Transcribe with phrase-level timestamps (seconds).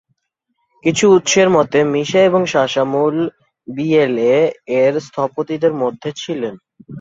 [0.83, 3.15] কিছু উৎসের মতে, মিশা এবং সাশা মূল
[3.67, 6.53] বিএলএ-এর স্থপতিদের মধ্যে ছিলেন।